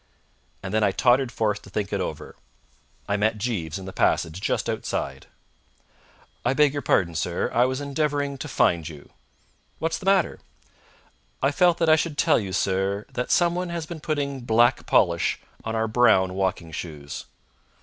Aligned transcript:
And 0.63 0.73
then 0.73 0.83
I 0.83 0.91
tottered 0.91 1.31
forth 1.31 1.61
to 1.61 1.69
think 1.69 1.93
it 1.93 2.01
over. 2.01 2.35
I 3.07 3.17
met 3.17 3.37
Jeeves 3.37 3.77
in 3.77 3.85
the 3.85 3.93
passage 3.93 4.41
just 4.41 4.67
outside. 4.67 5.27
"I 6.43 6.55
beg 6.55 6.73
your 6.73 6.81
pardon, 6.81 7.13
sir. 7.13 7.51
I 7.53 7.65
was 7.65 7.79
endeavouring 7.79 8.39
to 8.39 8.47
find 8.47 8.89
you." 8.89 9.11
"What's 9.77 9.99
the 9.99 10.07
matter?" 10.07 10.39
"I 11.43 11.51
felt 11.51 11.77
that 11.77 11.87
I 11.87 11.97
should 11.97 12.17
tell 12.17 12.39
you, 12.39 12.51
sir, 12.51 13.05
that 13.13 13.29
somebody 13.29 13.69
has 13.73 13.85
been 13.85 13.99
putting 13.99 14.39
black 14.41 14.87
polish 14.87 15.39
on 15.63 15.75
our 15.75 15.87
brown 15.87 16.33
walking 16.33 16.71
shoes." 16.71 17.25